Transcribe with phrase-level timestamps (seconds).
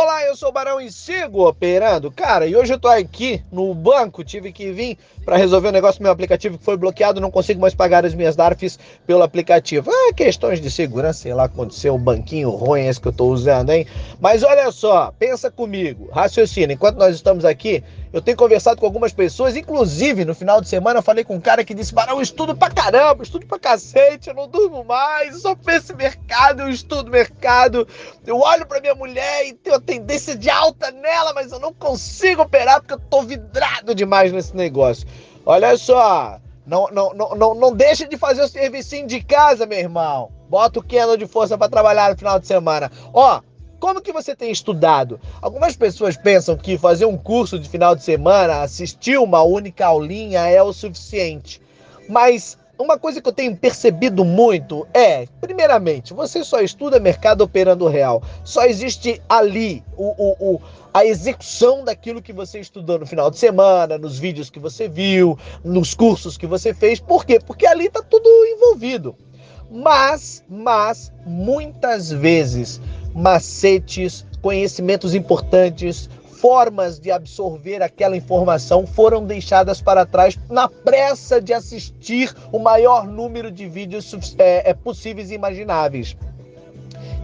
[0.00, 2.08] Olá, eu sou o Barão e sigo operando.
[2.12, 5.98] Cara, e hoje eu tô aqui no banco, tive que vir para resolver um negócio
[5.98, 9.90] do meu aplicativo que foi bloqueado, não consigo mais pagar as minhas DARFs pelo aplicativo.
[9.90, 13.70] Ah, questões de segurança, sei lá, aconteceu um banquinho ruim esse que eu tô usando,
[13.70, 13.88] hein?
[14.20, 17.82] Mas olha só, pensa comigo, raciocina, enquanto nós estamos aqui,
[18.12, 21.40] eu tenho conversado com algumas pessoas, inclusive no final de semana eu falei com um
[21.40, 25.34] cara que disse: Barão, eu estudo pra caramba, estudo pra cacete, eu não durmo mais,
[25.34, 27.86] eu só penso em mercado, eu estudo mercado.
[28.26, 31.72] Eu olho pra minha mulher e tenho a tendência de alta nela, mas eu não
[31.72, 35.06] consigo operar porque eu tô vidrado demais nesse negócio.
[35.44, 39.78] Olha só, não, não, não, não, não deixa de fazer o serviço de casa, meu
[39.78, 40.30] irmão.
[40.50, 42.90] Bota o Canon de força para trabalhar no final de semana.
[43.12, 43.40] Ó,
[43.78, 45.20] como que você tem estudado?
[45.40, 50.40] Algumas pessoas pensam que fazer um curso de final de semana, assistir uma única aulinha
[50.48, 51.60] é o suficiente.
[52.08, 57.88] Mas uma coisa que eu tenho percebido muito é, primeiramente, você só estuda mercado operando
[57.88, 58.22] real.
[58.44, 60.60] Só existe ali o, o, o,
[60.94, 65.36] a execução daquilo que você estudou no final de semana, nos vídeos que você viu,
[65.64, 67.00] nos cursos que você fez.
[67.00, 67.40] Por quê?
[67.44, 69.16] Porque ali está tudo envolvido.
[69.70, 72.80] Mas, mas, muitas vezes
[73.14, 76.08] macetes, conhecimentos importantes,
[76.40, 83.06] formas de absorver aquela informação foram deixadas para trás na pressa de assistir o maior
[83.06, 86.16] número de vídeos é, é, possíveis e imagináveis.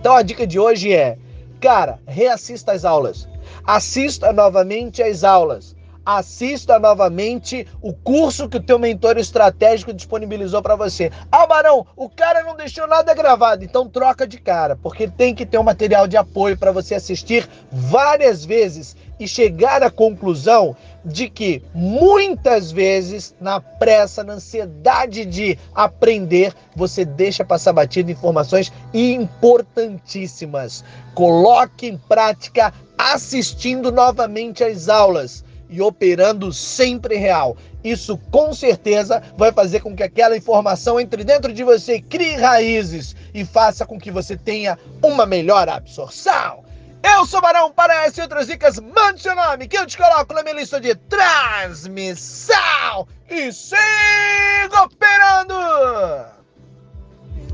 [0.00, 1.18] Então a dica de hoje é,
[1.60, 3.28] cara, reassista as aulas,
[3.64, 10.76] assista novamente as aulas assista novamente o curso que o teu mentor estratégico disponibilizou para
[10.76, 11.10] você.
[11.30, 15.46] Ah, Barão, o cara não deixou nada gravado, então troca de cara, porque tem que
[15.46, 21.28] ter um material de apoio para você assistir várias vezes e chegar à conclusão de
[21.28, 30.84] que muitas vezes, na pressa, na ansiedade de aprender, você deixa passar batida informações importantíssimas.
[31.14, 37.56] Coloque em prática assistindo novamente às aulas e operando sempre real.
[37.82, 43.16] Isso com certeza vai fazer com que aquela informação entre dentro de você, crie raízes
[43.34, 46.62] e faça com que você tenha uma melhor absorção.
[47.02, 50.32] Eu sou Barão, para essas e outras dicas, mande seu nome que eu te coloco
[50.34, 52.54] na minha lista de transmissão
[53.28, 56.41] e siga operando!